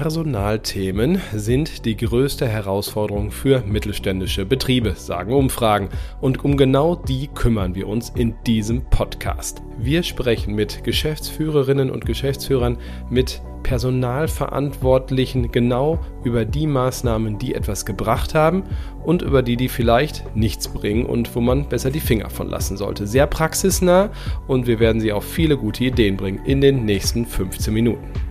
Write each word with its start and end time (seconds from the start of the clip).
Personalthemen 0.00 1.20
sind 1.34 1.84
die 1.84 1.96
größte 1.96 2.46
Herausforderung 2.46 3.32
für 3.32 3.64
mittelständische 3.66 4.46
Betriebe, 4.46 4.94
sagen 4.94 5.32
Umfragen. 5.32 5.88
Und 6.20 6.44
um 6.44 6.56
genau 6.56 6.94
die 6.94 7.26
kümmern 7.26 7.74
wir 7.74 7.88
uns 7.88 8.10
in 8.10 8.36
diesem 8.46 8.84
Podcast. 8.84 9.60
Wir 9.76 10.04
sprechen 10.04 10.54
mit 10.54 10.84
Geschäftsführerinnen 10.84 11.90
und 11.90 12.06
Geschäftsführern, 12.06 12.78
mit 13.10 13.42
Personalverantwortlichen 13.64 15.50
genau 15.50 15.98
über 16.22 16.44
die 16.44 16.68
Maßnahmen, 16.68 17.40
die 17.40 17.56
etwas 17.56 17.84
gebracht 17.84 18.36
haben 18.36 18.62
und 19.04 19.22
über 19.22 19.42
die, 19.42 19.56
die 19.56 19.68
vielleicht 19.68 20.36
nichts 20.36 20.68
bringen 20.68 21.06
und 21.06 21.34
wo 21.34 21.40
man 21.40 21.68
besser 21.68 21.90
die 21.90 21.98
Finger 21.98 22.30
von 22.30 22.48
lassen 22.48 22.76
sollte. 22.76 23.08
Sehr 23.08 23.26
praxisnah 23.26 24.10
und 24.46 24.68
wir 24.68 24.78
werden 24.78 25.00
Sie 25.00 25.10
auf 25.10 25.24
viele 25.24 25.56
gute 25.56 25.82
Ideen 25.82 26.16
bringen 26.16 26.44
in 26.44 26.60
den 26.60 26.84
nächsten 26.84 27.26
15 27.26 27.74
Minuten. 27.74 28.27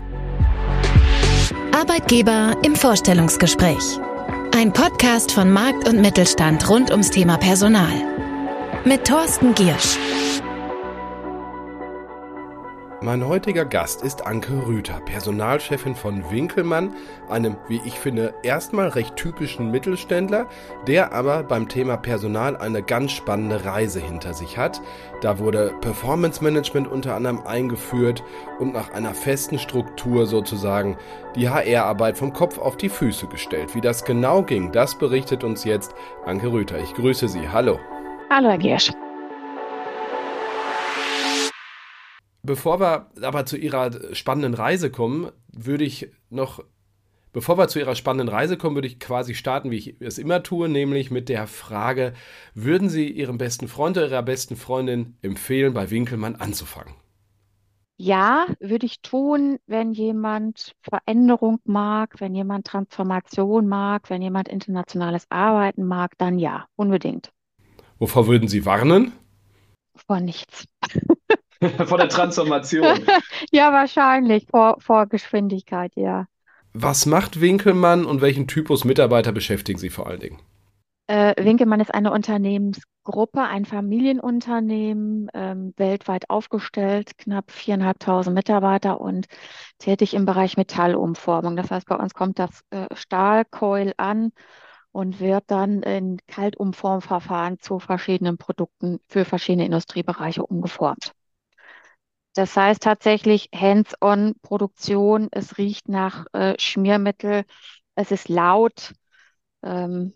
Arbeitgeber 1.77 2.55
im 2.63 2.75
Vorstellungsgespräch. 2.75 3.99
Ein 4.51 4.73
Podcast 4.73 5.31
von 5.31 5.51
Markt 5.51 5.87
und 5.87 6.01
Mittelstand 6.01 6.67
rund 6.67 6.89
ums 6.89 7.11
Thema 7.11 7.37
Personal. 7.37 7.93
Mit 8.83 9.05
Thorsten 9.05 9.53
Giersch. 9.53 9.95
Mein 13.07 13.25
heutiger 13.25 13.63
Gast 13.63 14.01
ist 14.03 14.27
Anke 14.27 14.67
Rüther, 14.67 14.99
Personalchefin 14.99 15.95
von 15.95 16.29
Winkelmann, 16.29 16.93
einem, 17.29 17.55
wie 17.69 17.79
ich 17.85 17.97
finde, 17.97 18.33
erstmal 18.43 18.89
recht 18.89 19.15
typischen 19.15 19.71
Mittelständler, 19.71 20.47
der 20.87 21.13
aber 21.13 21.43
beim 21.43 21.69
Thema 21.69 21.95
Personal 21.95 22.57
eine 22.57 22.83
ganz 22.83 23.13
spannende 23.13 23.63
Reise 23.63 24.01
hinter 24.01 24.33
sich 24.33 24.57
hat. 24.57 24.81
Da 25.21 25.39
wurde 25.39 25.73
Performance 25.79 26.43
Management 26.43 26.89
unter 26.89 27.15
anderem 27.15 27.47
eingeführt 27.47 28.25
und 28.59 28.73
nach 28.73 28.91
einer 28.91 29.13
festen 29.13 29.57
Struktur 29.57 30.25
sozusagen 30.25 30.97
die 31.33 31.47
HR-Arbeit 31.47 32.17
vom 32.17 32.33
Kopf 32.33 32.57
auf 32.57 32.75
die 32.75 32.89
Füße 32.89 33.27
gestellt. 33.27 33.73
Wie 33.73 33.79
das 33.79 34.03
genau 34.03 34.43
ging, 34.43 34.73
das 34.73 34.97
berichtet 34.97 35.45
uns 35.45 35.63
jetzt 35.63 35.95
Anke 36.25 36.51
Rüther. 36.51 36.79
Ich 36.79 36.93
grüße 36.93 37.29
Sie. 37.29 37.47
Hallo. 37.47 37.79
Hallo, 38.29 38.49
Herr 38.49 38.57
Giersch. 38.57 38.91
Bevor 42.47 42.79
wir 42.79 43.11
aber 43.21 43.45
zu 43.45 43.57
Ihrer 43.57 44.15
spannenden 44.15 44.53
Reise 44.53 44.89
kommen, 44.89 45.31
würde 45.51 45.83
ich 45.83 46.09
noch, 46.29 46.63
bevor 47.33 47.57
wir 47.57 47.67
zu 47.67 47.77
Ihrer 47.77 47.93
spannenden 47.93 48.33
Reise 48.33 48.55
kommen, 48.55 48.75
würde 48.75 48.87
ich 48.87 49.01
quasi 49.01 49.35
starten, 49.35 49.69
wie 49.69 49.75
ich 49.75 49.99
es 49.99 50.17
immer 50.17 50.43
tue, 50.43 50.69
nämlich 50.69 51.11
mit 51.11 51.27
der 51.27 51.45
Frage, 51.45 52.13
würden 52.53 52.87
Sie 52.87 53.09
Ihrem 53.11 53.37
besten 53.37 53.67
Freund 53.67 53.97
oder 53.97 54.07
Ihrer 54.07 54.23
besten 54.23 54.55
Freundin 54.55 55.17
empfehlen, 55.21 55.73
bei 55.73 55.91
Winkelmann 55.91 56.37
anzufangen? 56.37 56.93
Ja, 57.97 58.45
würde 58.61 58.85
ich 58.85 59.01
tun, 59.01 59.57
wenn 59.67 59.91
jemand 59.91 60.73
Veränderung 60.83 61.59
mag, 61.65 62.21
wenn 62.21 62.33
jemand 62.33 62.65
Transformation 62.65 63.67
mag, 63.67 64.09
wenn 64.09 64.21
jemand 64.21 64.47
internationales 64.47 65.25
Arbeiten 65.29 65.85
mag, 65.85 66.17
dann 66.17 66.39
ja, 66.39 66.65
unbedingt. 66.77 67.29
Wovor 67.99 68.25
würden 68.27 68.47
Sie 68.47 68.65
warnen? 68.65 69.11
Vor 70.07 70.21
nichts. 70.21 70.63
Vor 71.85 71.97
der 71.97 72.09
Transformation. 72.09 72.99
ja, 73.51 73.71
wahrscheinlich. 73.71 74.47
Vor, 74.49 74.77
vor 74.79 75.07
Geschwindigkeit, 75.07 75.91
ja. 75.95 76.25
Was 76.73 77.05
macht 77.05 77.41
Winkelmann 77.41 78.05
und 78.05 78.21
welchen 78.21 78.47
Typus 78.47 78.85
Mitarbeiter 78.85 79.31
beschäftigen 79.31 79.79
Sie 79.79 79.89
vor 79.89 80.07
allen 80.07 80.19
Dingen? 80.19 80.39
Äh, 81.07 81.33
Winkelmann 81.43 81.79
ist 81.79 81.93
eine 81.93 82.11
Unternehmensgruppe, 82.11 83.41
ein 83.41 83.65
Familienunternehmen, 83.65 85.29
ähm, 85.33 85.73
weltweit 85.77 86.29
aufgestellt, 86.29 87.17
knapp 87.17 87.49
viereinhalbtausend 87.49 88.35
Mitarbeiter 88.35 88.99
und 88.99 89.25
tätig 89.79 90.13
im 90.13 90.25
Bereich 90.25 90.57
Metallumformung. 90.57 91.55
Das 91.55 91.71
heißt, 91.71 91.87
bei 91.87 91.95
uns 91.95 92.13
kommt 92.13 92.39
das 92.39 92.61
äh, 92.71 92.87
Stahlkeul 92.93 93.93
an 93.95 94.31
und 94.91 95.19
wird 95.21 95.45
dann 95.47 95.81
in 95.83 96.17
Kaltumformverfahren 96.27 97.59
zu 97.59 97.79
verschiedenen 97.79 98.37
Produkten 98.37 98.99
für 99.07 99.23
verschiedene 99.25 99.65
Industriebereiche 99.65 100.45
umgeformt. 100.45 101.13
Das 102.37 102.55
heißt 102.55 102.83
tatsächlich 102.83 103.49
Hands-on-Produktion, 103.51 105.29
es 105.31 105.57
riecht 105.57 105.89
nach 105.89 106.27
äh, 106.33 106.53
Schmiermittel, 106.59 107.45
es 107.95 108.11
ist 108.11 108.29
laut, 108.29 108.93
ähm, 109.63 110.13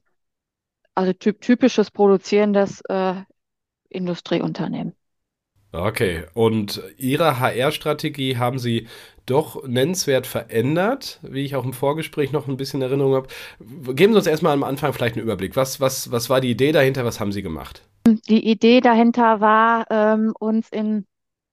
also 0.93 1.13
typ, 1.13 1.41
typisches 1.41 1.89
produzierendes 1.89 2.81
äh, 2.89 3.15
Industrieunternehmen. 3.89 4.93
Okay, 5.71 6.25
und 6.35 6.83
Ihre 6.97 7.39
HR-Strategie 7.39 8.37
haben 8.37 8.59
Sie 8.59 8.87
doch 9.25 9.67
nennenswert 9.67 10.27
verändert, 10.27 11.19
wie 11.23 11.43
ich 11.43 11.55
auch 11.55 11.65
im 11.65 11.73
Vorgespräch 11.73 12.31
noch 12.31 12.47
ein 12.47 12.57
bisschen 12.57 12.83
Erinnerung 12.83 13.15
habe. 13.15 13.29
Geben 13.95 14.13
Sie 14.13 14.17
uns 14.17 14.27
erstmal 14.27 14.53
am 14.53 14.63
Anfang 14.63 14.93
vielleicht 14.93 15.15
einen 15.15 15.23
Überblick. 15.23 15.55
Was, 15.55 15.81
was, 15.81 16.11
was 16.11 16.29
war 16.29 16.39
die 16.39 16.51
Idee 16.51 16.71
dahinter? 16.71 17.03
Was 17.03 17.19
haben 17.19 17.31
Sie 17.31 17.41
gemacht? 17.41 17.81
Die 18.05 18.47
Idee 18.47 18.79
dahinter 18.79 19.41
war, 19.41 19.85
ähm, 19.89 20.33
uns 20.37 20.69
in 20.69 21.07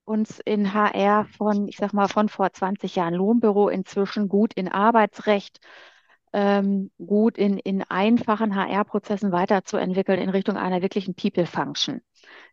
uns 0.08 0.40
in 0.40 0.72
HR 0.72 1.26
von, 1.36 1.68
ich 1.68 1.76
sag 1.76 1.92
mal, 1.92 2.08
von 2.08 2.28
vor 2.28 2.52
20 2.52 2.96
Jahren 2.96 3.14
Lohnbüro 3.14 3.68
inzwischen 3.68 4.28
gut 4.28 4.54
in 4.54 4.68
Arbeitsrecht, 4.68 5.60
ähm, 6.32 6.90
gut 6.98 7.38
in, 7.38 7.58
in 7.58 7.82
einfachen 7.82 8.54
HR-Prozessen 8.54 9.32
weiterzuentwickeln 9.32 10.20
in 10.20 10.30
Richtung 10.30 10.56
einer 10.56 10.82
wirklichen 10.82 11.14
People-Function. 11.14 12.00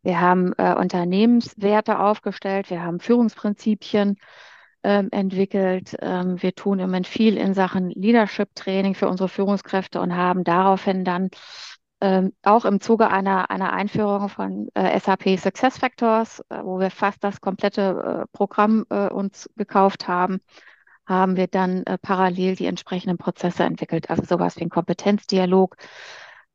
Wir 0.03 0.21
haben 0.21 0.53
äh, 0.57 0.75
Unternehmenswerte 0.75 1.99
aufgestellt, 1.99 2.69
wir 2.69 2.83
haben 2.83 2.99
Führungsprinzipien 2.99 4.17
ähm, 4.83 5.09
entwickelt. 5.11 5.97
Ähm, 5.99 6.41
wir 6.41 6.53
tun 6.53 6.79
im 6.79 6.85
Moment 6.85 7.07
viel 7.07 7.37
in 7.37 7.53
Sachen 7.53 7.89
Leadership-Training 7.89 8.93
für 8.93 9.07
unsere 9.07 9.29
Führungskräfte 9.29 9.99
und 9.99 10.15
haben 10.15 10.43
daraufhin 10.43 11.03
dann 11.03 11.29
ähm, 12.05 12.33
auch 12.43 12.65
im 12.65 12.79
Zuge 12.81 13.09
einer, 13.09 13.49
einer 13.49 13.73
Einführung 13.73 14.29
von 14.29 14.69
äh, 14.75 14.99
SAP 14.99 15.39
SuccessFactors, 15.39 16.41
äh, 16.49 16.63
wo 16.63 16.79
wir 16.79 16.91
fast 16.91 17.23
das 17.23 17.41
komplette 17.41 18.25
äh, 18.25 18.37
Programm 18.37 18.85
äh, 18.91 19.07
uns 19.09 19.49
gekauft 19.55 20.07
haben, 20.07 20.39
haben 21.07 21.35
wir 21.35 21.47
dann 21.47 21.83
äh, 21.85 21.97
parallel 21.97 22.55
die 22.55 22.67
entsprechenden 22.67 23.17
Prozesse 23.17 23.63
entwickelt. 23.63 24.11
Also 24.11 24.23
sowas 24.23 24.55
wie 24.57 24.61
ein 24.61 24.69
Kompetenzdialog, 24.69 25.77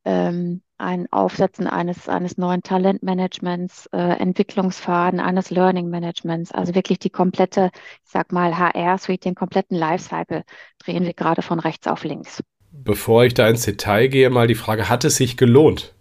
ähm, 0.05 0.62
ein 0.78 1.12
Aufsetzen 1.12 1.66
eines, 1.66 2.09
eines 2.09 2.39
neuen 2.39 2.62
Talentmanagements, 2.62 3.87
äh, 3.87 3.99
Entwicklungsfaden, 3.99 5.19
eines 5.19 5.50
Learning 5.50 5.91
Managements, 5.91 6.53
also 6.53 6.77
wirklich 6.77 7.00
die 7.00 7.10
komplette, 7.10 7.71
ich 8.05 8.10
sag 8.10 8.31
mal, 8.33 8.56
HR-Suite, 8.56 9.25
den 9.25 9.34
kompletten 9.34 9.77
Lifecycle 9.77 10.44
drehen 10.78 11.05
wir 11.05 11.15
gerade 11.15 11.43
von 11.43 11.59
rechts 11.59 11.89
auf 11.89 12.05
links. 12.05 12.41
Bevor 12.72 13.25
ich 13.25 13.34
da 13.34 13.48
ins 13.48 13.64
Detail 13.64 14.08
gehe, 14.08 14.31
mal 14.31 14.47
die 14.47 14.54
Frage, 14.54 14.88
hat 14.88 15.04
es 15.04 15.16
sich 15.16 15.36
gelohnt? 15.36 15.94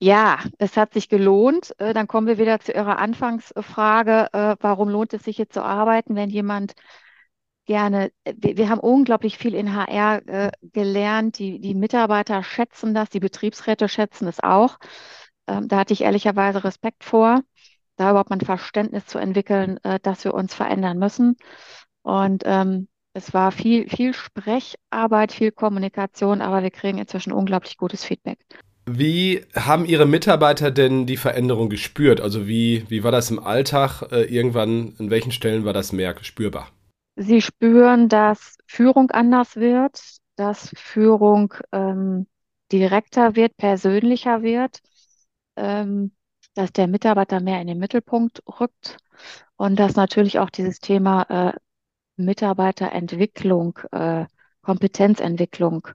Ja, 0.00 0.38
es 0.58 0.76
hat 0.76 0.94
sich 0.94 1.08
gelohnt. 1.08 1.74
Äh, 1.78 1.92
dann 1.92 2.06
kommen 2.06 2.26
wir 2.28 2.38
wieder 2.38 2.60
zu 2.60 2.72
Ihrer 2.72 2.98
Anfangsfrage, 2.98 4.28
äh, 4.32 4.56
warum 4.60 4.88
lohnt 4.88 5.12
es 5.12 5.24
sich 5.24 5.36
hier 5.36 5.48
zu 5.48 5.62
arbeiten, 5.62 6.14
wenn 6.14 6.30
jemand 6.30 6.74
gerne, 7.66 8.12
äh, 8.24 8.34
wir, 8.36 8.68
haben 8.68 8.80
unglaublich 8.80 9.38
viel 9.38 9.54
in 9.54 9.74
HR 9.74 10.52
gelernt, 10.72 11.38
die, 11.38 11.60
die 11.60 11.74
Mitarbeiter 11.74 12.42
schätzen 12.44 12.94
das, 12.94 13.10
die 13.10 13.20
Betriebsräte 13.20 13.88
schätzen 13.88 14.28
es 14.28 14.40
auch. 14.40 14.78
Ähm, 15.48 15.68
da 15.68 15.78
hatte 15.78 15.92
ich 15.94 16.02
ehrlicherweise 16.02 16.64
Respekt 16.64 17.04
vor, 17.04 17.42
da 17.96 18.10
überhaupt 18.10 18.30
mal 18.30 18.36
ein 18.36 18.40
Verständnis 18.46 19.06
zu 19.06 19.18
entwickeln, 19.18 19.80
dass 20.02 20.24
wir 20.24 20.34
uns 20.34 20.54
verändern 20.54 20.98
müssen. 20.98 21.36
Und 22.02 22.44
ähm, 22.46 22.88
es 23.18 23.34
war 23.34 23.52
viel, 23.52 23.88
viel 23.88 24.14
Sprecharbeit, 24.14 25.32
viel 25.32 25.50
Kommunikation, 25.50 26.40
aber 26.40 26.62
wir 26.62 26.70
kriegen 26.70 26.98
inzwischen 26.98 27.32
unglaublich 27.32 27.76
gutes 27.76 28.04
Feedback. 28.04 28.38
Wie 28.86 29.44
haben 29.54 29.84
Ihre 29.84 30.06
Mitarbeiter 30.06 30.70
denn 30.70 31.04
die 31.04 31.18
Veränderung 31.18 31.68
gespürt? 31.68 32.20
Also 32.20 32.46
wie, 32.46 32.86
wie 32.88 33.04
war 33.04 33.12
das 33.12 33.30
im 33.30 33.38
Alltag? 33.38 34.02
Äh, 34.10 34.22
irgendwann, 34.24 34.94
an 34.98 35.10
welchen 35.10 35.32
Stellen 35.32 35.64
war 35.64 35.74
das 35.74 35.92
mehr 35.92 36.14
spürbar? 36.22 36.68
Sie 37.16 37.42
spüren, 37.42 38.08
dass 38.08 38.56
Führung 38.66 39.10
anders 39.10 39.56
wird, 39.56 40.00
dass 40.36 40.70
Führung 40.76 41.52
ähm, 41.72 42.28
direkter 42.70 43.34
wird, 43.34 43.56
persönlicher 43.56 44.42
wird, 44.42 44.80
ähm, 45.56 46.12
dass 46.54 46.72
der 46.72 46.86
Mitarbeiter 46.86 47.40
mehr 47.40 47.60
in 47.60 47.66
den 47.66 47.78
Mittelpunkt 47.78 48.42
rückt 48.60 48.96
und 49.56 49.78
dass 49.78 49.96
natürlich 49.96 50.38
auch 50.38 50.50
dieses 50.50 50.78
Thema 50.78 51.22
äh, 51.28 51.52
Mitarbeiterentwicklung, 52.18 53.78
äh, 53.92 54.26
Kompetenzentwicklung 54.62 55.88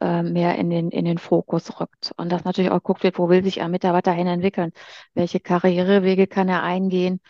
äh, 0.00 0.22
mehr 0.22 0.56
in 0.56 0.70
den, 0.70 0.90
in 0.90 1.04
den 1.04 1.18
Fokus 1.18 1.80
rückt. 1.80 2.12
Und 2.16 2.30
dass 2.32 2.44
natürlich 2.44 2.70
auch 2.70 2.82
guckt 2.82 3.02
wird, 3.02 3.18
wo 3.18 3.28
will 3.28 3.44
sich 3.44 3.62
ein 3.62 3.70
Mitarbeiter 3.70 4.12
hin 4.12 4.26
entwickeln? 4.26 4.72
Welche 5.14 5.40
Karrierewege 5.40 6.26
kann 6.26 6.48
er 6.48 6.62
eingehen? 6.62 7.20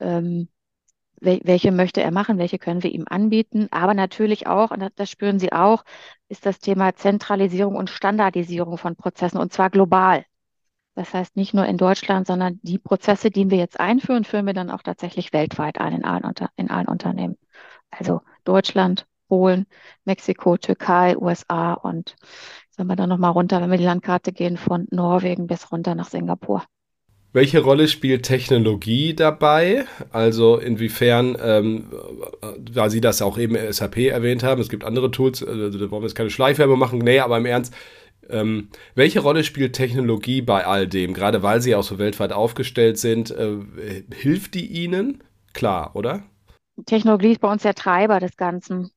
Ähm, 0.00 0.48
wel 1.20 1.40
welche 1.44 1.72
möchte 1.72 2.02
er 2.02 2.10
machen? 2.12 2.38
Welche 2.38 2.58
können 2.58 2.82
wir 2.82 2.92
ihm 2.92 3.06
anbieten? 3.08 3.68
Aber 3.70 3.94
natürlich 3.94 4.46
auch, 4.46 4.70
und 4.70 4.88
das 4.96 5.10
spüren 5.10 5.38
Sie 5.38 5.52
auch, 5.52 5.84
ist 6.28 6.46
das 6.46 6.58
Thema 6.58 6.94
Zentralisierung 6.96 7.76
und 7.76 7.90
Standardisierung 7.90 8.78
von 8.78 8.96
Prozessen 8.96 9.38
und 9.38 9.52
zwar 9.52 9.70
global. 9.70 10.24
Das 10.94 11.14
heißt 11.14 11.36
nicht 11.36 11.54
nur 11.54 11.64
in 11.66 11.78
Deutschland, 11.78 12.26
sondern 12.26 12.60
die 12.62 12.78
Prozesse, 12.78 13.30
die 13.30 13.50
wir 13.50 13.58
jetzt 13.58 13.80
einführen, 13.80 14.24
führen 14.24 14.46
wir 14.46 14.52
dann 14.52 14.70
auch 14.70 14.82
tatsächlich 14.82 15.32
weltweit 15.32 15.80
ein 15.80 15.94
in 15.94 16.04
allen, 16.04 16.24
Unter 16.24 16.50
in 16.56 16.70
allen 16.70 16.88
Unternehmen. 16.88 17.36
Also 17.90 18.20
Deutschland, 18.44 19.06
Polen, 19.28 19.66
Mexiko, 20.04 20.58
Türkei, 20.58 21.16
USA 21.16 21.72
und 21.72 22.16
sagen 22.70 22.88
wir 22.88 22.96
dann 22.96 23.08
nochmal 23.08 23.32
runter, 23.32 23.62
wenn 23.62 23.70
wir 23.70 23.78
die 23.78 23.84
Landkarte 23.84 24.32
gehen, 24.32 24.58
von 24.58 24.86
Norwegen 24.90 25.46
bis 25.46 25.72
runter 25.72 25.94
nach 25.94 26.10
Singapur. 26.10 26.64
Welche 27.34 27.60
Rolle 27.60 27.88
spielt 27.88 28.24
Technologie 28.24 29.14
dabei? 29.14 29.86
Also 30.10 30.58
inwiefern, 30.58 31.38
ähm, 31.42 31.90
da 32.60 32.90
Sie 32.90 33.00
das 33.00 33.22
auch 33.22 33.38
eben 33.38 33.56
SAP 33.72 33.96
erwähnt 33.96 34.42
haben, 34.42 34.60
es 34.60 34.68
gibt 34.68 34.84
andere 34.84 35.10
Tools, 35.10 35.42
also 35.42 35.78
da 35.78 35.90
wollen 35.90 36.02
wir 36.02 36.08
jetzt 36.08 36.14
keine 36.14 36.28
Schleichwerbung 36.28 36.78
machen, 36.78 36.98
nee, 36.98 37.20
aber 37.20 37.38
im 37.38 37.46
Ernst, 37.46 37.72
ähm, 38.28 38.68
welche 38.94 39.20
Rolle 39.20 39.44
spielt 39.44 39.74
Technologie 39.74 40.42
bei 40.42 40.66
all 40.66 40.86
dem? 40.86 41.14
Gerade 41.14 41.42
weil 41.42 41.60
Sie 41.60 41.74
auch 41.74 41.82
so 41.82 41.98
weltweit 41.98 42.32
aufgestellt 42.32 42.98
sind, 42.98 43.30
äh, 43.30 44.04
hilft 44.14 44.54
die 44.54 44.66
Ihnen? 44.66 45.22
Klar, 45.52 45.94
oder? 45.94 46.22
Technologie 46.86 47.32
ist 47.32 47.40
bei 47.40 47.50
uns 47.50 47.62
der 47.62 47.74
Treiber 47.74 48.20
des 48.20 48.36
Ganzen. 48.36 48.90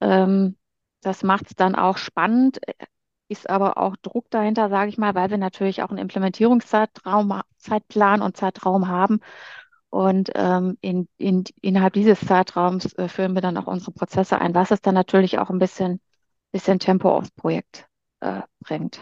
Ähm, 0.00 0.56
das 1.02 1.22
macht 1.22 1.46
es 1.46 1.56
dann 1.56 1.74
auch 1.74 1.96
spannend 1.96 2.58
ist 3.28 3.48
aber 3.48 3.76
auch 3.78 3.96
Druck 3.96 4.30
dahinter, 4.30 4.68
sage 4.70 4.88
ich 4.88 4.98
mal, 4.98 5.14
weil 5.14 5.30
wir 5.30 5.38
natürlich 5.38 5.82
auch 5.82 5.90
einen 5.90 5.98
Implementierungszeitraum, 5.98 7.40
Zeitplan 7.58 8.22
und 8.22 8.36
Zeitraum 8.36 8.88
haben. 8.88 9.20
Und 9.90 10.30
ähm, 10.34 10.76
in, 10.80 11.08
in, 11.18 11.44
innerhalb 11.62 11.94
dieses 11.94 12.20
Zeitraums 12.20 12.92
äh, 12.94 13.08
führen 13.08 13.34
wir 13.34 13.40
dann 13.40 13.56
auch 13.56 13.66
unsere 13.66 13.92
Prozesse 13.92 14.38
ein, 14.40 14.54
was 14.54 14.70
es 14.70 14.80
dann 14.80 14.94
natürlich 14.94 15.38
auch 15.38 15.50
ein 15.50 15.58
bisschen, 15.58 16.00
bisschen 16.52 16.78
Tempo 16.78 17.10
aufs 17.10 17.30
Projekt 17.30 17.86
äh, 18.20 18.42
bringt. 18.60 19.00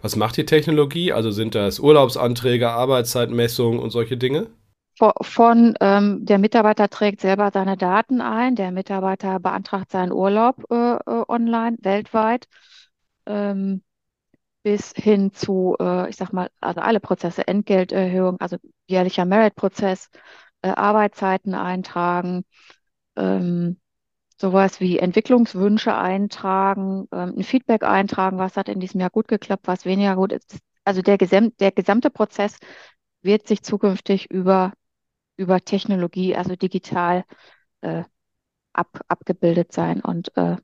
Was 0.00 0.16
macht 0.16 0.36
die 0.36 0.46
Technologie? 0.46 1.12
Also 1.12 1.30
sind 1.30 1.54
das 1.54 1.80
Urlaubsanträge, 1.80 2.70
Arbeitszeitmessungen 2.70 3.80
und 3.80 3.90
solche 3.90 4.16
Dinge? 4.16 4.48
Von, 4.98 5.12
von 5.22 5.74
ähm, 5.80 6.24
der 6.24 6.38
Mitarbeiter 6.38 6.88
trägt 6.88 7.20
selber 7.20 7.50
seine 7.52 7.76
Daten 7.76 8.20
ein, 8.20 8.54
der 8.54 8.70
Mitarbeiter 8.70 9.40
beantragt 9.40 9.90
seinen 9.90 10.12
Urlaub 10.12 10.64
äh, 10.70 10.96
äh 10.96 11.24
online, 11.28 11.78
weltweit 11.80 12.46
ähm, 13.26 13.82
bis 14.62 14.92
hin 14.92 15.32
zu, 15.32 15.76
äh, 15.80 16.08
ich 16.10 16.16
sag 16.16 16.32
mal, 16.32 16.50
also 16.60 16.80
alle 16.80 17.00
Prozesse, 17.00 17.46
Entgelterhöhung, 17.46 18.38
also 18.40 18.58
jährlicher 18.86 19.24
Merit-Prozess, 19.24 20.10
äh, 20.62 20.68
Arbeitszeiten 20.68 21.54
eintragen, 21.54 22.44
ähm, 23.16 23.80
sowas 24.42 24.80
wie 24.80 24.98
Entwicklungswünsche 24.98 25.94
eintragen, 25.94 27.06
ähm, 27.12 27.34
ein 27.38 27.44
Feedback 27.44 27.84
eintragen, 27.84 28.38
was 28.38 28.56
hat 28.56 28.68
in 28.68 28.80
diesem 28.80 29.00
Jahr 29.00 29.08
gut 29.08 29.28
geklappt, 29.28 29.68
was 29.68 29.86
weniger 29.86 30.16
gut 30.16 30.32
ist. 30.32 30.58
Also 30.84 31.00
der, 31.00 31.16
gesam 31.16 31.56
der 31.58 31.70
gesamte 31.70 32.10
Prozess 32.10 32.58
wird 33.22 33.46
sich 33.46 33.62
zukünftig 33.62 34.30
über, 34.30 34.72
über 35.36 35.60
Technologie, 35.60 36.34
also 36.34 36.56
digital, 36.56 37.24
äh, 37.82 38.02
ab, 38.72 39.00
abgebildet 39.06 39.72
sein 39.72 40.00
und 40.00 40.36
äh, 40.36 40.56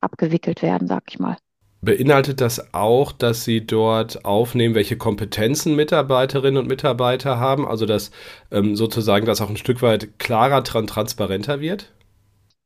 abgewickelt 0.00 0.62
werden, 0.62 0.88
sag 0.88 1.04
ich 1.08 1.18
mal. 1.18 1.36
Beinhaltet 1.82 2.40
das 2.40 2.72
auch, 2.72 3.12
dass 3.12 3.44
Sie 3.44 3.66
dort 3.66 4.24
aufnehmen, 4.24 4.74
welche 4.74 4.96
Kompetenzen 4.96 5.76
Mitarbeiterinnen 5.76 6.56
und 6.56 6.68
Mitarbeiter 6.68 7.38
haben? 7.38 7.68
Also 7.68 7.84
dass 7.84 8.12
ähm, 8.50 8.76
sozusagen 8.76 9.26
das 9.26 9.42
auch 9.42 9.50
ein 9.50 9.58
Stück 9.58 9.82
weit 9.82 10.18
klarer, 10.18 10.64
tran 10.64 10.86
transparenter 10.86 11.60
wird? 11.60 11.92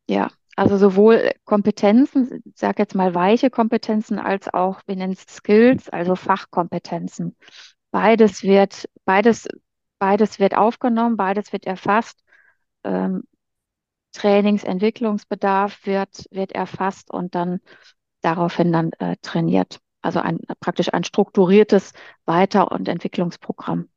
Ja, 0.08 0.30
also 0.60 0.76
sowohl 0.76 1.32
Kompetenzen, 1.46 2.42
ich 2.44 2.58
sage 2.58 2.82
jetzt 2.82 2.94
mal 2.94 3.14
weiche 3.14 3.48
Kompetenzen, 3.48 4.18
als 4.18 4.52
auch, 4.52 4.82
wir 4.86 4.94
nennen 4.94 5.14
es 5.14 5.22
Skills, 5.34 5.88
also 5.88 6.16
Fachkompetenzen. 6.16 7.34
Beides 7.90 8.42
wird, 8.42 8.86
beides, 9.06 9.48
beides 9.98 10.38
wird 10.38 10.54
aufgenommen, 10.54 11.16
beides 11.16 11.54
wird 11.54 11.64
erfasst. 11.64 12.22
Ähm, 12.84 13.22
Trainingsentwicklungsbedarf 14.12 15.86
wird, 15.86 16.26
wird 16.30 16.52
erfasst 16.52 17.10
und 17.10 17.34
dann 17.34 17.60
daraufhin 18.20 18.70
dann 18.70 18.92
äh, 18.98 19.16
trainiert. 19.22 19.80
Also 20.02 20.20
ein, 20.20 20.40
praktisch 20.60 20.92
ein 20.92 21.04
strukturiertes 21.04 21.94
Weiter- 22.26 22.70
und 22.70 22.86
Entwicklungsprogramm. 22.86 23.88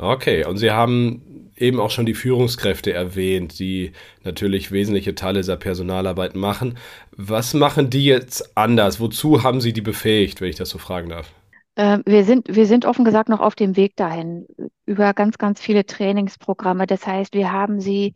Okay, 0.00 0.46
und 0.46 0.56
Sie 0.56 0.70
haben 0.70 1.50
eben 1.56 1.78
auch 1.78 1.90
schon 1.90 2.06
die 2.06 2.14
Führungskräfte 2.14 2.90
erwähnt, 2.92 3.58
die 3.58 3.92
natürlich 4.24 4.72
wesentliche 4.72 5.14
Teile 5.14 5.40
dieser 5.40 5.58
Personalarbeit 5.58 6.34
machen. 6.34 6.78
Was 7.12 7.52
machen 7.52 7.90
die 7.90 8.06
jetzt 8.06 8.56
anders? 8.56 8.98
Wozu 8.98 9.42
haben 9.42 9.60
Sie 9.60 9.74
die 9.74 9.82
befähigt, 9.82 10.40
wenn 10.40 10.48
ich 10.48 10.56
das 10.56 10.70
so 10.70 10.78
fragen 10.78 11.10
darf? 11.10 11.30
Äh, 11.74 11.98
wir 12.06 12.24
sind, 12.24 12.48
wir 12.54 12.66
sind 12.66 12.86
offen 12.86 13.04
gesagt 13.04 13.28
noch 13.28 13.40
auf 13.40 13.54
dem 13.54 13.76
Weg 13.76 13.96
dahin 13.96 14.46
über 14.86 15.14
ganz, 15.14 15.38
ganz 15.38 15.60
viele 15.60 15.84
Trainingsprogramme. 15.86 16.86
Das 16.86 17.06
heißt, 17.06 17.34
wir 17.34 17.52
haben 17.52 17.80
sie 17.80 18.14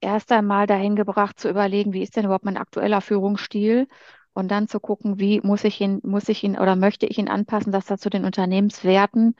erst 0.00 0.32
einmal 0.32 0.66
dahin 0.66 0.96
gebracht 0.96 1.40
zu 1.40 1.48
überlegen, 1.48 1.92
wie 1.92 2.02
ist 2.02 2.16
denn 2.16 2.24
überhaupt 2.26 2.44
mein 2.44 2.56
aktueller 2.58 3.00
Führungsstil 3.00 3.88
und 4.34 4.50
dann 4.50 4.68
zu 4.68 4.80
gucken, 4.80 5.18
wie 5.18 5.40
muss 5.42 5.64
ich 5.64 5.80
ihn, 5.80 6.00
muss 6.04 6.28
ich 6.28 6.44
ihn 6.44 6.58
oder 6.58 6.76
möchte 6.76 7.06
ich 7.06 7.18
ihn 7.18 7.28
anpassen, 7.28 7.72
dass 7.72 7.90
er 7.90 7.98
zu 7.98 8.10
den 8.10 8.24
Unternehmenswerten 8.24 9.34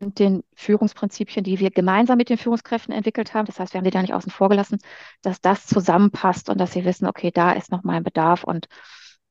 den 0.00 0.42
Führungsprinzipien, 0.54 1.44
die 1.44 1.58
wir 1.60 1.70
gemeinsam 1.70 2.16
mit 2.16 2.30
den 2.30 2.38
Führungskräften 2.38 2.94
entwickelt 2.94 3.34
haben. 3.34 3.46
Das 3.46 3.60
heißt, 3.60 3.74
wir 3.74 3.78
haben 3.78 3.84
sie 3.84 3.90
da 3.90 4.00
nicht 4.02 4.14
außen 4.14 4.32
vor 4.32 4.48
gelassen, 4.48 4.78
dass 5.22 5.40
das 5.40 5.66
zusammenpasst 5.66 6.48
und 6.48 6.58
dass 6.58 6.72
sie 6.72 6.84
wissen, 6.84 7.06
okay, 7.06 7.30
da 7.30 7.52
ist 7.52 7.70
noch 7.70 7.82
mein 7.82 8.02
Bedarf 8.02 8.44
und 8.44 8.66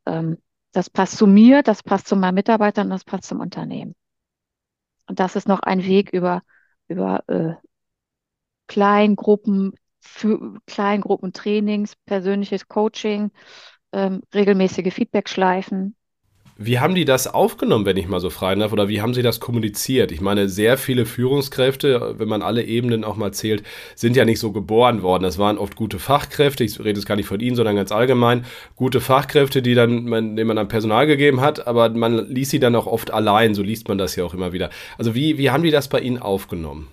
ähm, 0.06 0.38
das 0.72 0.90
passt 0.90 1.18
zu 1.18 1.28
mir, 1.28 1.64
das 1.64 1.82
passt 1.84 2.08
zu 2.08 2.16
meinen 2.16 2.36
Mitarbeitern 2.36 2.88
und 2.88 2.92
das 2.92 3.04
passt 3.04 3.26
zum 3.26 3.40
Unternehmen. 3.40 3.96
Und 5.08 5.20
das 5.20 5.36
ist 5.36 5.48
noch 5.48 5.62
ein 5.62 5.84
Weg 5.84 6.12
über, 6.14 6.44
über 6.88 7.24
äh, 7.28 7.56
Kleingruppen, 8.68 9.74
für 10.00 10.60
Kleingruppentrainings, 10.68 11.96
persönliches 12.06 12.68
Coaching, 12.68 13.32
ähm, 13.92 14.22
regelmäßige 14.34 14.94
Feedbackschleifen. 14.94 15.96
Wie 16.62 16.80
haben 16.80 16.94
die 16.94 17.06
das 17.06 17.26
aufgenommen, 17.28 17.86
wenn 17.86 17.96
ich 17.96 18.08
mal 18.10 18.20
so 18.20 18.30
fragen 18.30 18.60
darf, 18.60 18.74
oder 18.74 18.90
wie 18.90 19.02
haben 19.02 19.14
sie 19.14 19.22
das 19.22 19.40
kommuniziert? 19.40 20.12
Ich 20.12 20.20
meine, 20.20 20.50
sehr 20.50 20.78
viele 20.78 21.06
Führungskräfte, 21.06 22.16
wenn 22.18 22.28
man 22.28 22.42
alle 22.42 22.64
Ebenen 22.64 23.06
auch 23.06 23.16
mal 23.16 23.32
zählt, 23.32 23.64
sind 23.96 24.18
ja 24.18 24.26
nicht 24.26 24.40
so 24.40 24.52
geboren 24.52 25.02
worden. 25.02 25.24
Das 25.24 25.38
waren 25.38 25.58
oft 25.58 25.78
gute 25.78 26.00
Fachkräfte, 26.00 26.66
ich 26.66 26.78
rede 26.80 27.00
jetzt 27.00 27.06
gar 27.06 27.16
nicht 27.16 27.28
von 27.28 27.40
Ihnen, 27.40 27.56
sondern 27.56 27.78
ganz 27.78 27.94
allgemein, 27.94 28.46
gute 28.76 29.00
Fachkräfte, 29.00 29.62
die 29.62 29.74
dann, 29.74 30.04
man, 30.04 30.36
denen 30.36 30.48
man 30.48 30.58
dann 30.58 30.68
Personal 30.68 31.08
gegeben 31.08 31.40
hat, 31.40 31.66
aber 31.66 31.90
man 31.90 32.28
ließ 32.30 32.50
sie 32.50 32.60
dann 32.60 32.76
auch 32.76 32.88
oft 32.88 33.12
allein, 33.12 33.56
so 33.56 33.64
liest 33.64 33.88
man 33.88 33.98
das 33.98 34.18
ja 34.18 34.26
auch 34.26 34.34
immer 34.34 34.52
wieder. 34.52 34.70
Also 34.98 35.16
wie, 35.16 35.38
wie 35.38 35.52
haben 35.52 35.64
die 35.64 35.72
das 35.72 35.88
bei 35.88 36.02
Ihnen 36.02 36.18
aufgenommen? 36.18 36.90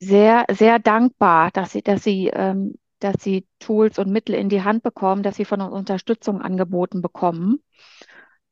sehr, 0.00 0.46
sehr 0.50 0.78
dankbar, 0.78 1.50
dass 1.52 1.72
sie, 1.72 1.82
dass 1.82 2.02
sie, 2.02 2.28
ähm, 2.28 2.74
dass 3.00 3.16
sie 3.22 3.46
Tools 3.58 3.98
und 3.98 4.10
Mittel 4.10 4.34
in 4.34 4.48
die 4.48 4.62
Hand 4.62 4.82
bekommen, 4.82 5.22
dass 5.22 5.36
sie 5.36 5.44
von 5.44 5.60
uns 5.60 5.72
Unterstützung 5.72 6.40
angeboten 6.40 7.02
bekommen. 7.02 7.62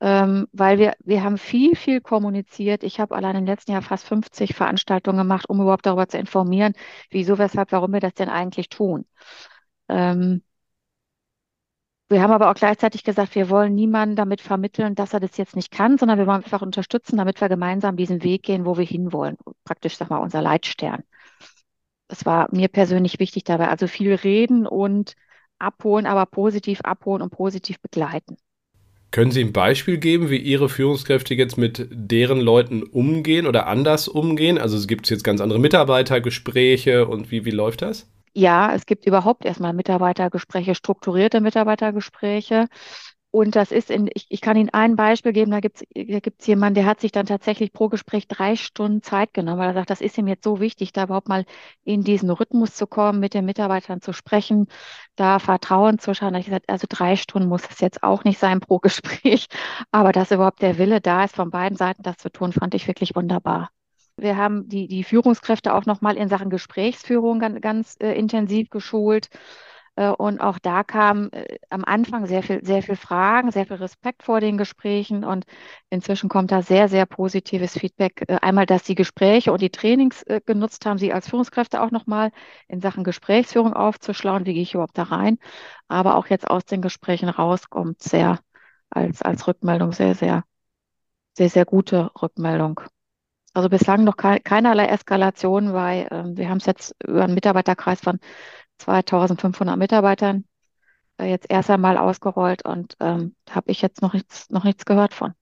Ähm, 0.01 0.47
weil 0.53 0.79
wir, 0.79 0.95
wir 1.01 1.25
haben 1.25 1.39
viel, 1.39 1.75
viel 1.75 2.01
kommuniziert. 2.01 2.85
Ich 2.85 3.01
habe 3.01 3.17
allein 3.17 3.37
im 3.37 3.47
letzten 3.47 3.73
Jahr 3.73 3.83
fast 3.83 4.07
50 4.07 4.55
Veranstaltungen 4.55 5.19
gemacht, 5.19 5.49
um 5.49 5.61
überhaupt 5.61 5.87
darüber 5.87 6.09
zu 6.09 6.19
informieren, 6.19 6.75
wieso, 7.11 7.39
weshalb, 7.39 7.73
warum 7.73 7.93
wir 7.93 8.01
das 8.01 8.15
denn 8.15 8.29
eigentlich 8.29 8.69
tun. 8.69 9.07
Ähm, 9.89 10.43
wir 12.11 12.23
haben 12.23 12.33
aber 12.33 12.51
auch 12.51 12.55
gleichzeitig 12.55 13.03
gesagt, 13.05 13.35
wir 13.35 13.51
wollen 13.51 13.75
niemanden 13.75 14.17
damit 14.17 14.41
vermitteln, 14.41 14.95
dass 14.95 15.13
er 15.13 15.21
das 15.21 15.37
jetzt 15.37 15.57
nicht 15.57 15.71
kann, 15.71 15.99
sondern 15.99 16.19
wir 16.19 16.27
wollen 16.27 16.43
einfach 16.43 16.63
unterstützen, 16.63 17.17
damit 17.19 17.41
wir 17.41 17.49
gemeinsam 17.51 17.97
diesen 17.97 18.23
Weg 18.23 18.43
gehen, 18.45 18.65
wo 18.65 18.79
wir 18.79 18.85
hinwollen. 18.87 19.37
Praktisch, 19.65 19.97
sag 19.97 20.09
mal, 20.11 20.19
unser 20.19 20.41
Leitstern 20.43 21.03
es 22.09 22.27
war 22.27 22.49
mir 22.53 22.69
persönlich 22.69 23.19
wichtig 23.19 23.45
dabei. 23.45 23.69
Also 23.69 23.87
viel 23.87 24.15
reden 24.15 24.67
und 24.67 25.15
abholen, 25.59 26.07
aber 26.07 26.27
positiv 26.27 26.81
abholen 26.83 27.23
und 27.23 27.31
positiv 27.31 27.81
begleiten. 27.81 28.37
Können 29.11 29.31
Sie 29.31 29.43
ein 29.43 29.53
Beispiel 29.53 29.99
geben, 29.99 30.29
wie 30.29 30.37
Ihre 30.37 30.69
Führungskräfte 30.69 31.35
jetzt 31.35 31.57
mit 31.57 31.89
deren 31.91 32.41
Leuten 32.41 32.83
umgehen 32.83 33.47
oder 33.47 33.67
anders 33.67 34.07
umgehen? 34.07 34.59
Also 34.59 34.77
es 34.77 34.87
gibt 34.87 35.09
jetzt 35.09 35.25
ganz 35.25 35.41
andere 35.41 35.59
Mitarbeitergespräche 35.59 37.07
und 37.07 37.31
wie, 37.31 37.45
wie 37.45 37.51
läuft 37.51 37.83
das? 37.83 38.07
Ja, 38.35 38.75
es 38.75 38.87
gibt 38.87 39.07
überhaupt 39.07 39.45
erstmal 39.45 39.73
Mitarbeitergespräche, 39.73 40.75
strukturierte 40.75 41.41
Mitarbeitergespräche. 41.41 42.69
Und 43.39 43.55
das 43.55 43.71
ist 43.71 43.89
in, 43.89 44.11
ich, 44.15 44.27
ich 44.31 44.41
kann 44.41 44.57
Ihnen 44.57 44.71
ein 44.71 44.97
Beispiel 44.97 45.33
geben, 45.33 45.53
da 45.53 45.61
gibt 45.61 45.79
es 45.81 45.85
da 45.95 46.47
jemanden, 46.47 46.75
der 46.75 46.87
hat 46.87 46.99
sich 46.99 47.13
dann 47.13 47.25
tatsächlich 47.25 47.73
pro 47.73 47.89
Gespräch 47.89 48.27
drei 48.27 48.57
Stunden 48.57 49.01
Zeit 49.01 49.33
genommen, 49.33 49.61
weil 49.61 49.69
er 49.69 49.75
sagt, 49.75 49.91
das 49.91 50.01
ist 50.01 50.19
ihm 50.19 50.27
jetzt 50.27 50.43
so 50.43 50.59
wichtig, 50.59 50.93
da 50.93 51.05
überhaupt 51.05 51.29
mal 51.29 51.45
in 51.85 52.03
diesen 52.03 52.31
Rhythmus 52.31 52.75
zu 52.75 52.89
kommen, 52.89 53.21
mit 53.21 53.35
den 53.35 53.45
Mitarbeitern 53.45 54.01
zu 54.01 54.13
sprechen, 54.13 54.67
da 55.15 55.39
Vertrauen 55.39 56.01
zu 56.01 56.17
schauen. 56.17 56.33
Da 56.33 56.41
ich 56.41 56.47
gesagt, 56.47 56.69
also 56.69 56.89
drei 56.91 57.15
Stunden 57.15 57.49
muss 57.49 57.63
es 57.71 57.79
jetzt 57.79 58.03
auch 58.03 58.25
nicht 58.25 58.41
sein 58.41 58.59
pro 58.59 58.79
Gespräch, 58.81 59.47
aber 59.93 60.11
dass 60.11 60.33
überhaupt 60.33 60.61
der 60.61 60.77
Wille 60.79 61.01
da 61.01 61.23
ist, 61.23 61.37
von 61.37 61.51
beiden 61.51 61.79
Seiten 61.79 62.03
das 62.03 62.17
zu 62.17 62.33
tun, 62.33 62.51
fand 62.53 62.75
ich 62.75 62.89
wirklich 62.89 63.15
wunderbar. 63.15 63.71
Wir 64.17 64.37
haben 64.37 64.69
die, 64.69 64.89
die 64.89 65.05
Führungskräfte 65.05 65.75
auch 65.75 65.87
nochmal 65.87 66.17
in 66.17 66.29
Sachen 66.29 66.51
Gesprächsführung 66.51 67.39
ganz, 67.39 67.61
ganz 67.61 67.97
äh, 68.01 68.19
intensiv 68.19 68.69
geschult 68.69 69.29
und 70.07 70.41
auch 70.41 70.59
da 70.59 70.85
kam 70.85 71.31
äh, 71.33 71.59
am 71.71 71.85
Anfang 71.85 72.27
sehr 72.27 72.43
viel, 72.43 72.65
sehr 72.65 72.83
viel 72.83 72.97
Fragen, 72.97 73.51
sehr 73.51 73.67
viel 73.67 73.77
Respekt 73.77 74.23
vor 74.23 74.41
den 74.41 74.59
Gesprächen. 74.59 75.25
Und 75.25 75.45
inzwischen 75.91 76.29
kommt 76.29 76.53
da 76.53 76.63
sehr, 76.63 76.89
sehr 76.89 77.07
positives 77.07 77.79
Feedback. 77.79 78.25
Äh, 78.29 78.39
einmal, 78.43 78.67
dass 78.67 78.85
die 78.85 78.95
Gespräche 78.95 79.53
und 79.53 79.61
die 79.63 79.71
Trainings 79.71 80.25
genutzt 80.47 80.87
haben, 80.87 80.99
sie 80.99 81.13
als 81.13 81.29
Führungskräfte 81.29 81.81
auch 81.83 81.91
nochmal 81.91 82.31
in 82.69 82.81
Sachen 82.81 83.05
Gesprächsführung 83.05 83.73
aufzuschlauen. 83.75 84.47
Wie 84.47 84.55
gehe 84.55 84.63
ich 84.63 84.75
überhaupt 84.75 84.99
da 84.99 85.05
rein? 85.05 85.39
Aber 85.89 86.17
auch 86.17 86.27
jetzt 86.29 86.49
aus 86.49 86.65
den 86.65 86.83
Gesprächen 86.83 87.29
rauskommt 87.29 88.03
sehr 88.03 88.39
als, 88.91 89.23
als 89.23 89.47
Rückmeldung 89.47 89.93
sehr, 89.93 90.15
sehr, 90.15 90.45
sehr, 91.37 91.51
sehr 91.51 91.65
gute 91.65 92.11
Rückmeldung. 92.21 92.81
Also 93.55 93.69
bislang 93.69 94.05
noch 94.05 94.17
keinerlei 94.17 94.87
Eskalation, 94.87 95.73
weil 95.73 96.07
äh, 96.11 96.37
wir 96.37 96.49
haben 96.49 96.59
es 96.59 96.67
jetzt 96.67 96.95
über 97.05 97.25
einen 97.25 97.35
Mitarbeiterkreis 97.35 98.01
von 98.01 98.21
2500 98.79 99.77
Mitarbeitern 99.77 100.45
äh, 101.19 101.27
jetzt 101.27 101.47
erst 101.49 101.71
einmal 101.71 101.99
ausgerollt 101.99 102.65
und 102.65 102.97
ähm, 103.01 103.35
habe 103.51 103.71
ich 103.71 103.83
jetzt 103.83 104.03
noch 104.03 104.13
nichts, 104.15 104.51
noch 104.51 104.65
nichts 104.65 104.85
gehört 104.85 105.15
von. 105.15 105.35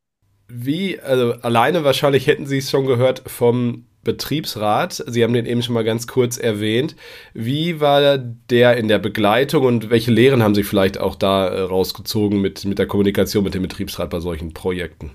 Wie, 0.48 1.00
also 1.00 1.32
alleine 1.42 1.84
wahrscheinlich 1.84 2.26
hätten 2.26 2.46
Sie 2.46 2.58
es 2.58 2.70
schon 2.70 2.86
gehört 2.86 3.22
vom 3.26 3.86
Betriebsrat. 4.06 5.02
Sie 5.06 5.24
haben 5.24 5.32
den 5.32 5.46
eben 5.46 5.62
schon 5.62 5.74
mal 5.74 5.82
ganz 5.82 6.06
kurz 6.06 6.38
erwähnt. 6.38 6.94
Wie 7.34 7.80
war 7.80 8.18
der 8.18 8.76
in 8.76 8.86
der 8.86 9.00
Begleitung 9.00 9.64
und 9.64 9.90
welche 9.90 10.12
Lehren 10.12 10.44
haben 10.44 10.54
Sie 10.54 10.62
vielleicht 10.62 10.98
auch 10.98 11.16
da 11.16 11.48
äh, 11.48 11.60
rausgezogen 11.62 12.40
mit, 12.40 12.64
mit 12.64 12.78
der 12.78 12.86
Kommunikation 12.86 13.42
mit 13.42 13.54
dem 13.54 13.62
Betriebsrat 13.62 14.08
bei 14.08 14.20
solchen 14.20 14.54
Projekten? 14.54 15.10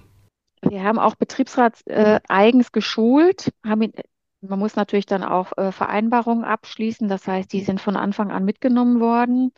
Wir 0.61 0.83
haben 0.83 0.99
auch 0.99 1.15
Betriebsrat 1.15 1.79
äh, 1.87 2.19
eigens 2.27 2.71
geschult, 2.71 3.51
haben 3.65 3.81
ihn 3.81 3.93
man 4.41 4.59
muss 4.59 4.75
natürlich 4.75 5.05
dann 5.05 5.23
auch 5.23 5.51
äh, 5.57 5.71
Vereinbarungen 5.71 6.43
abschließen. 6.43 7.07
Das 7.07 7.27
heißt, 7.27 7.51
die 7.53 7.61
sind 7.61 7.81
von 7.81 7.95
Anfang 7.97 8.31
an 8.31 8.45
mitgenommen 8.45 8.99
worden, 8.99 9.51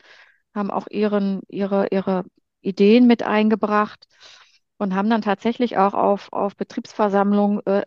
haben 0.56 0.72
auch 0.72 0.88
ihren, 0.90 1.42
ihre, 1.50 1.88
ihre 1.92 2.25
Ideen 2.62 3.08
mit 3.08 3.24
eingebracht 3.24 4.08
und 4.78 4.96
haben 4.96 5.10
dann 5.10 5.22
tatsächlich 5.22 5.78
auch 5.78 5.94
auf, 5.94 6.32
auf 6.34 6.56
Betriebsversammlungen 6.58 7.66
äh, 7.66 7.84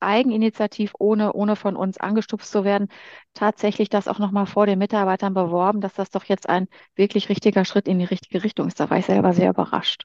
eigeninitiativ, 0.00 0.92
ohne, 0.98 1.32
ohne 1.32 1.56
von 1.56 1.76
uns 1.76 1.98
angestupst 1.98 2.50
zu 2.52 2.64
werden, 2.64 2.88
tatsächlich 3.34 3.88
das 3.88 4.06
auch 4.08 4.18
nochmal 4.18 4.46
vor 4.46 4.66
den 4.66 4.78
Mitarbeitern 4.78 5.34
beworben, 5.34 5.80
dass 5.80 5.94
das 5.94 6.10
doch 6.10 6.24
jetzt 6.24 6.48
ein 6.48 6.68
wirklich 6.94 7.28
richtiger 7.28 7.64
Schritt 7.64 7.88
in 7.88 7.98
die 7.98 8.04
richtige 8.04 8.44
Richtung 8.44 8.68
ist. 8.68 8.78
Da 8.80 8.90
war 8.90 8.98
ich 8.98 9.06
selber 9.06 9.32
sehr 9.32 9.50
überrascht. 9.50 10.04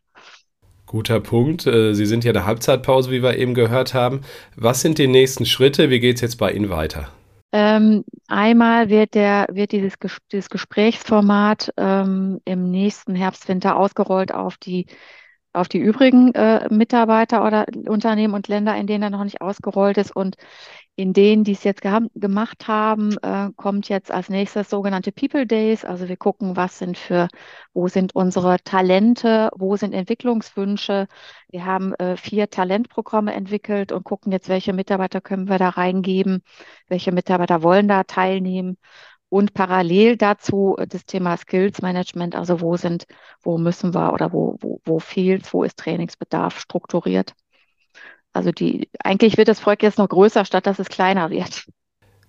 Guter 0.94 1.20
Punkt. 1.20 1.66
Äh, 1.66 1.96
Sie 1.96 2.06
sind 2.06 2.24
ja 2.24 2.34
der 2.34 2.46
Halbzeitpause, 2.46 3.10
wie 3.10 3.24
wir 3.24 3.36
eben 3.36 3.56
gehört 3.56 3.96
haben. 3.96 4.22
Was 4.56 4.82
sind 4.82 5.00
die 5.00 5.08
nächsten 5.08 5.48
Schritte? 5.48 5.90
Wie 5.90 6.00
geht 6.00 6.18
es 6.18 6.22
jetzt 6.22 6.36
bei 6.36 6.52
Ihnen 6.52 6.70
weiter? 6.70 7.10
Ähm, 7.52 8.04
einmal 8.28 8.90
wird, 8.90 9.16
der, 9.16 9.48
wird 9.52 9.72
dieses, 9.72 9.96
dieses 10.32 10.52
Gesprächsformat 10.52 11.74
ähm, 11.78 12.42
im 12.46 12.70
nächsten 12.70 13.16
Herbst, 13.16 13.48
Winter 13.48 13.76
ausgerollt 13.76 14.32
auf 14.32 14.58
die, 14.58 14.86
auf 15.52 15.68
die 15.68 15.80
übrigen 15.80 16.32
äh, 16.36 16.68
Mitarbeiter 16.72 17.44
oder 17.44 17.66
Unternehmen 17.88 18.36
und 18.36 18.48
Länder, 18.48 18.76
in 18.78 18.86
denen 18.86 19.02
er 19.02 19.10
noch 19.10 19.24
nicht 19.24 19.42
ausgerollt 19.42 19.98
ist. 19.98 20.16
Und 20.16 20.36
in 20.96 21.14
denen, 21.14 21.44
die 21.44 21.54
es 21.54 21.64
jetzt 21.64 21.82
gemacht 21.82 22.68
haben, 22.68 23.18
äh, 23.24 23.50
kommt 23.56 23.90
jetzt 23.90 24.12
als 24.12 24.30
nächstes 24.30 24.70
sogenannte 24.70 25.12
People 25.12 25.48
Days. 25.48 25.86
Also 25.86 26.08
wir 26.08 26.18
gucken, 26.18 26.56
was 26.56 26.78
sind 26.78 26.98
für, 26.98 27.30
wo 27.74 27.88
sind 27.88 28.14
unsere 28.16 28.58
Talente, 28.64 29.50
wo 29.58 29.76
sind 29.76 29.94
Entwicklungswünsche. 29.94 31.08
Wir 31.50 31.66
haben 31.66 31.94
äh, 31.96 32.16
vier 32.16 32.50
Talentprogramme 32.50 33.34
entwickelt 33.34 33.92
und 33.92 34.04
gucken 34.04 34.32
jetzt, 34.32 34.50
welche 34.50 34.74
Mitarbeiter 34.74 35.20
können 35.22 35.50
wir 35.50 35.58
da 35.58 35.70
reingeben, 35.70 36.44
welche 36.88 37.12
Mitarbeiter 37.12 37.64
wollen 37.64 37.88
da 37.88 38.04
teilnehmen. 38.04 38.78
Und 39.30 39.56
parallel 39.56 40.16
dazu 40.18 40.76
äh, 40.78 40.86
das 40.88 41.06
Thema 41.06 41.38
Skills 41.38 41.82
Management, 41.82 42.36
also 42.36 42.62
wo 42.62 42.78
sind, 42.78 43.06
wo 43.42 43.58
müssen 43.58 43.96
wir 43.96 44.14
oder 44.14 44.32
wo, 44.32 44.58
wo, 44.62 44.80
wo 44.86 45.00
fehlt, 45.00 45.52
wo 45.54 45.64
ist 45.64 45.78
Trainingsbedarf 45.78 46.60
strukturiert. 46.60 47.34
Also 48.34 48.52
die, 48.52 48.90
eigentlich 49.04 49.38
wird 49.38 49.48
das 49.48 49.62
Projekt 49.62 49.84
jetzt 49.84 50.00
noch 50.00 50.10
größer, 50.10 50.44
statt 50.46 50.66
dass 50.66 50.80
es 50.80 50.90
kleiner 50.90 51.30
wird. 51.30 51.66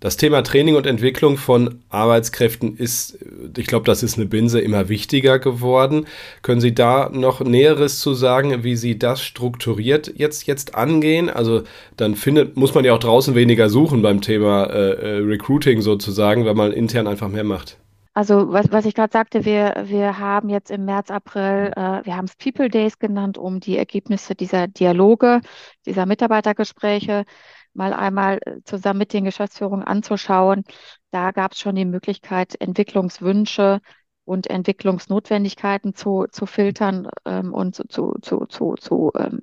Das 0.01 0.19
Thema 0.19 0.43
Training 0.43 0.77
und 0.77 0.87
Entwicklung 0.87 1.39
von 1.39 1.83
Arbeitskräften 1.89 2.77
ist, 2.77 3.19
ich 3.57 3.67
glaube, 3.67 3.87
das 3.87 4.03
ist 4.03 4.19
eine 4.19 4.27
Binse 4.27 4.61
immer 4.61 4.91
wichtiger 4.91 5.39
geworden. 5.39 6.07
Können 6.43 6.61
Sie 6.61 6.75
da 6.75 7.09
noch 7.11 7.41
Näheres 7.41 8.01
zu 8.01 8.13
sagen, 8.13 8.65
wie 8.65 8.77
Sie 8.77 8.99
das 8.99 9.23
strukturiert 9.23 10.13
jetzt, 10.15 10.47
jetzt 10.47 10.75
angehen? 10.75 11.31
Also 11.31 11.63
dann 11.97 12.17
findet, 12.17 12.55
muss 12.55 12.75
man 12.75 12.85
ja 12.85 12.93
auch 12.93 12.99
draußen 12.99 13.35
weniger 13.35 13.71
suchen 13.71 14.03
beim 14.03 14.21
Thema 14.21 14.65
äh, 14.67 14.91
äh 14.91 15.19
Recruiting 15.21 15.81
sozusagen, 15.81 16.45
weil 16.45 16.55
man 16.55 16.73
intern 16.73 17.07
einfach 17.07 17.29
mehr 17.29 17.45
macht. 17.45 17.79
Also 18.15 18.53
was, 18.53 18.71
was 18.71 18.85
ich 18.87 18.95
gerade 18.95 19.13
sagte, 19.13 19.45
wir, 19.45 19.75
wir 19.87 20.19
haben 20.19 20.49
jetzt 20.49 20.71
im 20.71 20.85
März, 20.85 21.11
April, 21.11 21.73
äh, 21.77 22.05
wir 22.05 22.17
haben 22.17 22.27
es 22.27 22.37
People 22.37 22.69
Days 22.69 22.99
genannt, 22.99 23.39
um 23.39 23.59
die 23.59 23.77
Ergebnisse 23.77 24.37
dieser 24.37 24.69
Dialoge, 24.69 25.41
dieser 25.85 26.07
Mitarbeitergespräche 26.07 27.25
mal 27.73 27.93
einmal 27.93 28.39
äh, 28.45 28.63
zusammen 28.65 29.01
mit 29.01 29.13
den 29.13 29.25
Geschäftsführungen 29.25 29.85
anzuschauen. 29.85 30.63
Da 31.11 31.33
gab 31.33 31.53
es 31.53 31.59
schon 31.59 31.75
die 31.75 31.85
Möglichkeit, 31.85 32.55
Entwicklungswünsche 32.61 33.81
und 34.25 34.47
Entwicklungsnotwendigkeiten 34.49 35.95
zu, 35.95 36.27
zu 36.31 36.47
filtern 36.47 37.09
ähm, 37.25 37.53
und 37.53 37.75
zu, 37.75 38.15
zu, 38.21 38.47
zu, 38.47 38.75
zu, 38.77 39.11
ähm, 39.19 39.43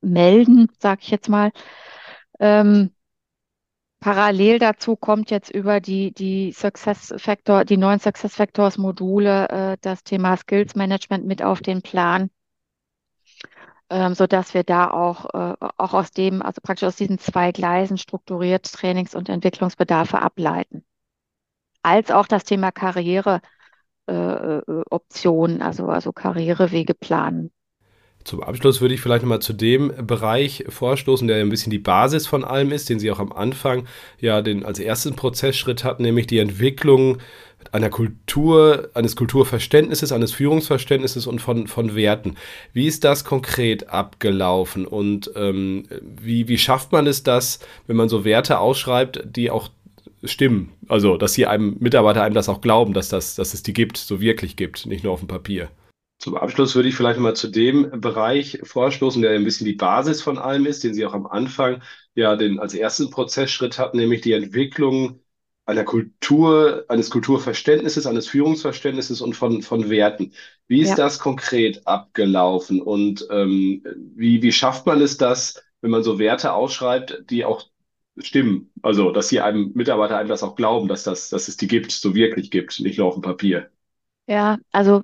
melden, 0.00 0.68
sage 0.78 1.00
ich 1.02 1.10
jetzt 1.10 1.28
mal. 1.28 1.52
Ähm, 2.40 2.90
Parallel 4.04 4.58
dazu 4.58 4.96
kommt 4.96 5.30
jetzt 5.30 5.50
über 5.50 5.80
die, 5.80 6.12
die 6.12 6.52
Success 6.52 7.14
Factor, 7.16 7.64
die 7.64 7.78
neuen 7.78 8.00
Success 8.00 8.36
Factors 8.36 8.76
Module, 8.76 9.48
äh, 9.48 9.76
das 9.80 10.04
Thema 10.04 10.36
Skills 10.36 10.74
Management 10.74 11.24
mit 11.24 11.42
auf 11.42 11.62
den 11.62 11.80
Plan, 11.80 12.28
ähm, 13.88 14.14
so 14.14 14.26
dass 14.26 14.52
wir 14.52 14.62
da 14.62 14.90
auch, 14.90 15.24
äh, 15.32 15.54
auch 15.78 15.94
aus 15.94 16.10
dem, 16.10 16.42
also 16.42 16.60
praktisch 16.62 16.86
aus 16.86 16.96
diesen 16.96 17.18
zwei 17.18 17.50
Gleisen 17.50 17.96
strukturiert 17.96 18.70
Trainings- 18.70 19.14
und 19.14 19.30
Entwicklungsbedarfe 19.30 20.20
ableiten. 20.20 20.84
Als 21.80 22.10
auch 22.10 22.26
das 22.26 22.44
Thema 22.44 22.72
Karriereoptionen, 22.72 25.60
äh, 25.60 25.62
äh 25.62 25.66
also, 25.66 25.86
also 25.86 26.12
Karrierewege 26.12 26.92
planen. 26.92 27.54
Zum 28.24 28.42
Abschluss 28.42 28.80
würde 28.80 28.94
ich 28.94 29.02
vielleicht 29.02 29.22
nochmal 29.22 29.40
zu 29.42 29.52
dem 29.52 29.92
Bereich 30.06 30.64
vorstoßen, 30.68 31.28
der 31.28 31.36
ein 31.36 31.50
bisschen 31.50 31.70
die 31.70 31.78
Basis 31.78 32.26
von 32.26 32.42
allem 32.42 32.72
ist, 32.72 32.88
den 32.88 32.98
Sie 32.98 33.10
auch 33.10 33.18
am 33.18 33.32
Anfang 33.32 33.86
ja 34.18 34.40
den 34.40 34.64
als 34.64 34.78
ersten 34.78 35.14
Prozessschritt 35.14 35.84
hatten, 35.84 36.02
nämlich 36.02 36.26
die 36.26 36.38
Entwicklung 36.38 37.18
einer 37.72 37.90
Kultur, 37.90 38.90
eines 38.94 39.16
Kulturverständnisses, 39.16 40.12
eines 40.12 40.32
Führungsverständnisses 40.32 41.26
und 41.26 41.40
von, 41.40 41.66
von 41.66 41.94
Werten. 41.94 42.36
Wie 42.72 42.86
ist 42.86 43.04
das 43.04 43.24
konkret 43.24 43.90
abgelaufen 43.90 44.86
und 44.86 45.30
ähm, 45.36 45.84
wie, 46.00 46.48
wie 46.48 46.58
schafft 46.58 46.92
man 46.92 47.06
es 47.06 47.22
das, 47.22 47.60
wenn 47.86 47.96
man 47.96 48.08
so 48.08 48.24
Werte 48.24 48.58
ausschreibt, 48.58 49.22
die 49.24 49.50
auch 49.50 49.70
stimmen? 50.22 50.72
Also, 50.88 51.16
dass 51.16 51.34
sie 51.34 51.46
einem 51.46 51.76
Mitarbeiter 51.78 52.22
einem 52.22 52.34
das 52.34 52.48
auch 52.48 52.60
glauben, 52.60 52.94
dass, 52.94 53.08
das, 53.08 53.34
dass 53.34 53.54
es 53.54 53.62
die 53.62 53.72
gibt, 53.72 53.96
so 53.96 54.20
wirklich 54.20 54.56
gibt, 54.56 54.86
nicht 54.86 55.04
nur 55.04 55.12
auf 55.12 55.20
dem 55.20 55.28
Papier. 55.28 55.68
Zum 56.18 56.36
Abschluss 56.36 56.74
würde 56.74 56.88
ich 56.88 56.94
vielleicht 56.94 57.20
mal 57.20 57.34
zu 57.34 57.48
dem 57.48 58.00
Bereich 58.00 58.60
vorstoßen, 58.62 59.20
der 59.20 59.32
ein 59.32 59.44
bisschen 59.44 59.66
die 59.66 59.74
Basis 59.74 60.22
von 60.22 60.38
allem 60.38 60.66
ist, 60.66 60.84
den 60.84 60.94
Sie 60.94 61.04
auch 61.04 61.12
am 61.14 61.26
Anfang 61.26 61.82
ja 62.14 62.36
den 62.36 62.60
als 62.60 62.74
ersten 62.74 63.10
Prozessschritt 63.10 63.78
hatten, 63.78 63.98
nämlich 63.98 64.22
die 64.22 64.32
Entwicklung 64.32 65.20
einer 65.66 65.84
Kultur, 65.84 66.84
eines 66.88 67.10
Kulturverständnisses, 67.10 68.06
eines 68.06 68.28
Führungsverständnisses 68.28 69.20
und 69.20 69.34
von, 69.34 69.62
von 69.62 69.88
Werten. 69.88 70.32
Wie 70.66 70.80
ist 70.80 70.90
ja. 70.90 70.96
das 70.96 71.18
konkret 71.18 71.86
abgelaufen 71.86 72.82
und 72.82 73.26
ähm, 73.30 73.82
wie, 74.14 74.42
wie 74.42 74.52
schafft 74.52 74.86
man 74.86 75.00
es, 75.00 75.16
dass, 75.16 75.62
wenn 75.80 75.90
man 75.90 76.02
so 76.02 76.18
Werte 76.18 76.52
ausschreibt, 76.52 77.24
die 77.30 77.44
auch 77.44 77.66
stimmen? 78.18 78.70
Also, 78.82 79.10
dass 79.10 79.28
sie 79.28 79.40
einem 79.40 79.72
Mitarbeiter 79.74 80.18
einem 80.18 80.28
das 80.28 80.42
auch 80.42 80.54
glauben, 80.54 80.88
dass, 80.88 81.04
das, 81.04 81.30
dass 81.30 81.48
es 81.48 81.56
die 81.56 81.68
gibt, 81.68 81.92
so 81.92 82.14
wirklich 82.14 82.50
gibt, 82.50 82.78
nicht 82.80 82.98
nur 82.98 83.08
auf 83.08 83.14
dem 83.14 83.22
Papier. 83.22 83.70
Ja, 84.26 84.58
also 84.72 85.02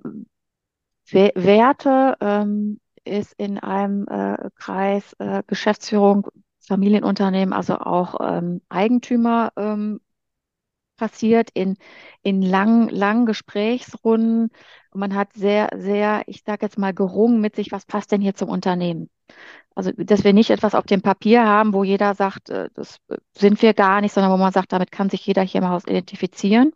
Werte 1.12 2.16
ähm, 2.20 2.80
ist 3.04 3.34
in 3.38 3.58
einem 3.58 4.06
äh, 4.08 4.50
Kreis 4.56 5.14
äh, 5.18 5.42
Geschäftsführung, 5.46 6.28
Familienunternehmen, 6.60 7.52
also 7.52 7.78
auch 7.78 8.16
ähm, 8.20 8.60
Eigentümer 8.68 9.52
ähm, 9.56 10.00
passiert 10.96 11.50
in, 11.54 11.76
in 12.22 12.42
langen, 12.42 12.88
langen 12.90 13.26
Gesprächsrunden. 13.26 14.50
Und 14.90 15.00
man 15.00 15.14
hat 15.14 15.32
sehr, 15.32 15.70
sehr, 15.76 16.22
ich 16.26 16.42
sage 16.44 16.66
jetzt 16.66 16.78
mal, 16.78 16.92
gerungen 16.92 17.40
mit 17.40 17.56
sich, 17.56 17.72
was 17.72 17.86
passt 17.86 18.12
denn 18.12 18.20
hier 18.20 18.34
zum 18.34 18.50
Unternehmen? 18.50 19.08
Also, 19.74 19.92
dass 19.92 20.24
wir 20.24 20.32
nicht 20.32 20.50
etwas 20.50 20.74
auf 20.74 20.84
dem 20.84 21.00
Papier 21.00 21.44
haben, 21.46 21.72
wo 21.72 21.84
jeder 21.84 22.14
sagt, 22.14 22.50
äh, 22.50 22.68
das 22.74 22.98
sind 23.32 23.62
wir 23.62 23.72
gar 23.72 24.00
nicht, 24.00 24.12
sondern 24.12 24.32
wo 24.32 24.36
man 24.36 24.52
sagt, 24.52 24.72
damit 24.72 24.92
kann 24.92 25.08
sich 25.10 25.24
jeder 25.26 25.42
hier 25.42 25.62
im 25.62 25.68
Haus 25.68 25.86
identifizieren. 25.86 26.72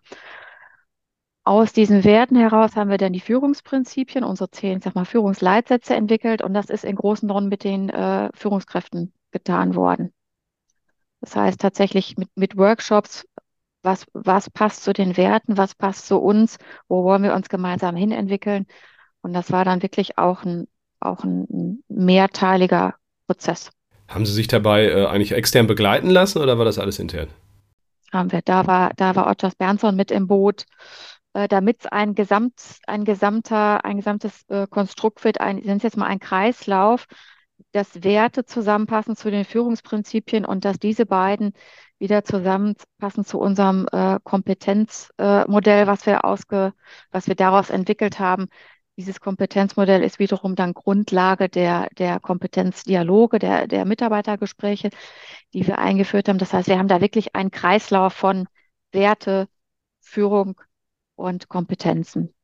Aus 1.47 1.75
diesen 1.75 2.05
Werten 2.05 2.37
heraus 2.37 2.75
haben 2.75 2.89
wir 2.89 2.97
dann 2.97 3.13
die 3.13 3.21
Führungsprinzipien, 3.21 4.25
unsere 4.25 4.51
zehn, 4.51 4.81
sag 4.81 4.95
mal, 4.95 5.05
Führungsleitsätze 5.05 5.95
entwickelt 5.95 6.41
und 6.41 6.55
das 6.55 6.71
ist 6.71 6.85
in 6.85 6.97
großen 6.97 7.31
Runden 7.31 7.51
mit 7.51 7.65
den 7.65 7.91
äh, 7.91 8.31
Führungskräften 8.35 9.13
getan 9.31 9.75
worden. 9.75 10.13
Das 11.21 11.37
heißt 11.37 11.61
tatsächlich 11.61 12.17
mit, 12.17 12.31
mit 12.35 12.57
Workshops 12.57 13.27
was, 13.85 14.07
was 14.15 14.51
passt 14.51 14.83
zu 14.83 14.93
den 14.93 15.17
Werten, 15.17 15.57
was 15.57 15.75
passt 15.75 16.07
zu 16.07 16.19
uns, 16.19 16.57
wo 16.89 17.05
wollen 17.05 17.23
wir 17.23 17.35
uns 17.35 17.49
gemeinsam 17.49 17.95
hinentwickeln. 17.95 18.67
Und 19.21 19.35
das 19.35 19.53
war 19.53 19.65
dann 19.65 19.83
wirklich 19.83 20.19
auch 20.19 20.45
ein, 20.45 20.67
auch 21.01 21.23
ein 21.25 21.83
mehrteiliger 21.89 22.95
Prozess. 23.27 23.71
Haben 24.09 24.27
Sie 24.27 24.33
sich 24.33 24.49
dabei 24.49 24.87
äh, 24.87 25.07
eigentlich 25.07 25.33
extern 25.33 25.67
begleiten 25.67 26.11
lassen 26.11 26.41
oder 26.41 26.59
war 26.59 26.65
das 26.65 26.79
alles 26.79 26.99
intern? 26.99 27.29
Haben 28.13 28.33
wir. 28.33 28.43
Da 28.43 28.67
war, 28.67 28.93
da 28.97 29.17
war 29.17 29.27
Ottos 29.29 29.55
Bernson 29.55 29.97
mit 29.97 30.11
im 30.11 30.27
Boot, 30.27 30.67
äh, 31.35 31.49
damit 31.49 31.81
es 31.81 31.87
ein 31.87 32.15
Gesamt, 32.15 32.79
ein 32.87 33.05
gesamter, 33.05 33.85
ein 33.85 33.99
gesamtes 33.99 34.45
äh, 34.49 34.67
Konstrukt 34.69 35.25
wird, 35.25 35.41
ein, 35.41 35.63
sind 35.63 35.83
jetzt 35.83 35.97
mal 35.97 36.07
ein 36.07 36.21
Kreislauf, 36.21 37.07
dass 37.73 38.03
Werte 38.05 38.45
zusammenpassen 38.45 39.17
zu 39.17 39.31
den 39.31 39.45
Führungsprinzipien 39.45 40.45
und 40.45 40.65
dass 40.65 40.79
diese 40.79 41.07
beiden 41.07 41.53
wieder 41.99 42.25
zusammenpassen 42.25 43.25
zu 43.25 43.39
unserem 43.39 43.87
äh, 43.93 44.19
Kompetenzmodell, 44.25 45.85
äh, 45.85 45.87
was 45.87 46.07
wir 46.07 46.25
ausge, 46.25 46.73
was 47.11 47.29
wir 47.29 47.35
daraus 47.35 47.71
entwickelt 47.71 48.19
haben. 48.21 48.49
Dieses 48.97 49.21
Kompetenzmodell 49.21 50.03
ist 50.05 50.21
wiederum 50.21 50.55
dann 50.55 50.73
Grundlage 50.73 51.49
der, 51.49 51.89
der 51.99 52.21
Kompetenzdialoge, 52.21 53.41
der, 53.41 53.67
der 53.67 53.85
Mitarbeitergespräche, 53.85 54.91
die 55.53 55.67
wir 55.67 55.79
eingeführt 55.79 56.29
haben. 56.29 56.39
Das 56.39 56.53
heißt, 56.53 56.69
wir 56.69 56.79
haben 56.79 56.89
da 56.89 57.01
wirklich 57.01 57.35
einen 57.35 57.51
Kreislauf 57.51 58.13
von 58.15 58.47
Werte, 58.93 59.49
Führung 60.01 60.61
und 61.17 61.49
Kompetenzen. 61.49 62.35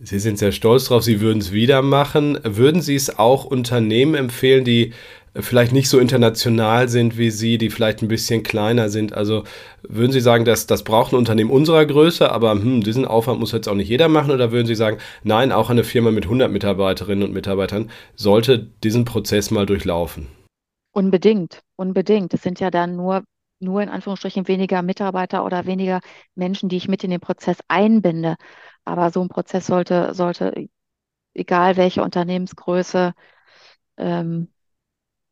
Sie 0.00 0.20
sind 0.20 0.38
sehr 0.38 0.52
stolz 0.52 0.84
drauf, 0.84 1.02
Sie 1.02 1.20
würden 1.20 1.40
es 1.40 1.50
wieder 1.50 1.82
machen. 1.82 2.38
Würden 2.44 2.80
Sie 2.80 2.94
es 2.94 3.18
auch 3.18 3.44
Unternehmen 3.44 4.14
empfehlen, 4.14 4.64
die 4.64 4.92
vielleicht 5.34 5.72
nicht 5.72 5.88
so 5.88 5.98
international 5.98 6.88
sind 6.88 7.18
wie 7.18 7.30
Sie, 7.30 7.58
die 7.58 7.68
vielleicht 7.68 8.02
ein 8.02 8.08
bisschen 8.08 8.44
kleiner 8.44 8.90
sind? 8.90 9.12
Also 9.12 9.42
würden 9.82 10.12
Sie 10.12 10.20
sagen, 10.20 10.44
dass 10.44 10.66
das 10.68 10.84
braucht 10.84 11.12
ein 11.12 11.16
Unternehmen 11.16 11.50
unserer 11.50 11.84
Größe, 11.84 12.30
aber 12.30 12.52
hm, 12.52 12.82
diesen 12.84 13.06
Aufwand 13.06 13.40
muss 13.40 13.50
jetzt 13.50 13.68
auch 13.68 13.74
nicht 13.74 13.88
jeder 13.88 14.08
machen? 14.08 14.30
Oder 14.30 14.52
würden 14.52 14.68
Sie 14.68 14.76
sagen, 14.76 14.98
nein, 15.24 15.50
auch 15.50 15.68
eine 15.68 15.82
Firma 15.82 16.12
mit 16.12 16.24
100 16.24 16.50
Mitarbeiterinnen 16.50 17.24
und 17.24 17.34
Mitarbeitern 17.34 17.90
sollte 18.14 18.70
diesen 18.84 19.04
Prozess 19.04 19.50
mal 19.50 19.66
durchlaufen? 19.66 20.28
Unbedingt, 20.92 21.60
unbedingt. 21.76 22.34
Es 22.34 22.42
sind 22.42 22.60
ja 22.60 22.70
dann 22.70 22.94
nur 22.94 23.24
nur 23.60 23.82
in 23.82 23.88
Anführungsstrichen 23.88 24.48
weniger 24.48 24.82
Mitarbeiter 24.82 25.44
oder 25.44 25.66
weniger 25.66 26.00
Menschen, 26.34 26.68
die 26.68 26.76
ich 26.76 26.88
mit 26.88 27.04
in 27.04 27.10
den 27.10 27.20
Prozess 27.20 27.58
einbinde. 27.68 28.36
Aber 28.84 29.10
so 29.10 29.22
ein 29.22 29.28
Prozess 29.28 29.66
sollte, 29.66 30.14
sollte, 30.14 30.68
egal 31.34 31.76
welche 31.76 32.02
Unternehmensgröße, 32.02 33.14
ähm, 33.98 34.48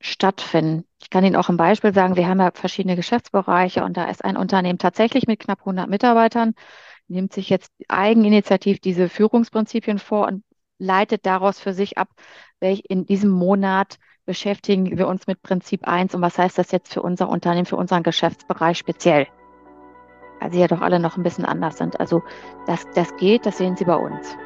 stattfinden. 0.00 0.86
Ich 1.00 1.10
kann 1.10 1.24
Ihnen 1.24 1.36
auch 1.36 1.48
ein 1.48 1.56
Beispiel 1.56 1.94
sagen. 1.94 2.16
Wir 2.16 2.28
haben 2.28 2.40
ja 2.40 2.50
verschiedene 2.52 2.96
Geschäftsbereiche 2.96 3.84
und 3.84 3.96
da 3.96 4.04
ist 4.06 4.24
ein 4.24 4.36
Unternehmen 4.36 4.78
tatsächlich 4.78 5.26
mit 5.26 5.40
knapp 5.40 5.60
100 5.60 5.88
Mitarbeitern, 5.88 6.54
nimmt 7.08 7.32
sich 7.32 7.48
jetzt 7.50 7.72
eigeninitiativ 7.88 8.80
diese 8.80 9.08
Führungsprinzipien 9.08 9.98
vor 9.98 10.26
und 10.26 10.44
leitet 10.78 11.26
daraus 11.26 11.58
für 11.60 11.72
sich 11.72 11.98
ab, 11.98 12.08
welch 12.60 12.82
in 12.88 13.06
diesem 13.06 13.30
Monat 13.30 13.98
beschäftigen 14.26 14.98
wir 14.98 15.06
uns 15.06 15.26
mit 15.26 15.42
Prinzip 15.42 15.86
1 15.86 16.14
und 16.14 16.20
was 16.20 16.36
heißt 16.36 16.58
das 16.58 16.72
jetzt 16.72 16.92
für 16.92 17.00
unser 17.00 17.28
Unternehmen, 17.28 17.66
für 17.66 17.76
unseren 17.76 18.02
Geschäftsbereich 18.02 18.76
speziell? 18.76 19.26
Weil 20.40 20.52
sie 20.52 20.60
ja 20.60 20.66
doch 20.66 20.82
alle 20.82 20.98
noch 21.00 21.16
ein 21.16 21.22
bisschen 21.22 21.46
anders 21.46 21.78
sind. 21.78 21.98
Also 21.98 22.22
das, 22.66 22.84
das 22.94 23.16
geht, 23.16 23.46
das 23.46 23.56
sehen 23.56 23.76
Sie 23.76 23.84
bei 23.84 23.96
uns. 23.96 24.36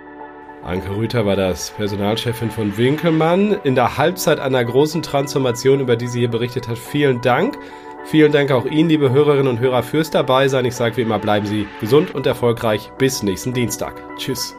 Anke 0.62 0.94
Rüther 0.94 1.24
war 1.24 1.36
das 1.36 1.70
Personalchefin 1.70 2.50
von 2.50 2.76
Winkelmann 2.76 3.52
in 3.64 3.74
der 3.74 3.96
Halbzeit 3.96 4.38
einer 4.38 4.62
großen 4.62 5.02
Transformation, 5.02 5.80
über 5.80 5.96
die 5.96 6.06
sie 6.06 6.20
hier 6.20 6.30
berichtet 6.30 6.68
hat. 6.68 6.78
Vielen 6.78 7.20
Dank. 7.22 7.58
Vielen 8.04 8.32
Dank 8.32 8.50
auch 8.50 8.66
Ihnen, 8.66 8.88
liebe 8.88 9.10
Hörerinnen 9.10 9.48
und 9.48 9.60
Hörer, 9.60 9.82
fürs 9.82 10.10
Dabeisein. 10.10 10.64
Ich 10.66 10.76
sage 10.76 10.98
wie 10.98 11.02
immer, 11.02 11.18
bleiben 11.18 11.46
Sie 11.46 11.66
gesund 11.80 12.14
und 12.14 12.26
erfolgreich. 12.26 12.92
Bis 12.98 13.22
nächsten 13.22 13.52
Dienstag. 13.52 14.02
Tschüss. 14.16 14.54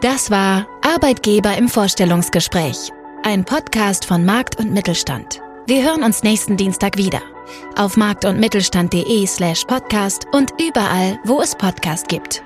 Das 0.00 0.30
war 0.30 0.66
Arbeitgeber 0.82 1.56
im 1.56 1.68
Vorstellungsgespräch. 1.68 2.92
Ein 3.26 3.46
Podcast 3.46 4.04
von 4.04 4.26
Markt 4.26 4.58
und 4.58 4.70
Mittelstand. 4.70 5.40
Wir 5.66 5.82
hören 5.82 6.02
uns 6.02 6.22
nächsten 6.22 6.58
Dienstag 6.58 6.98
wieder. 6.98 7.22
Auf 7.74 7.96
markt- 7.96 8.26
und 8.26 8.38
mittelstand.de 8.38 9.26
slash 9.26 9.64
podcast 9.64 10.26
und 10.32 10.52
überall, 10.60 11.18
wo 11.24 11.40
es 11.40 11.54
Podcast 11.54 12.08
gibt. 12.08 12.44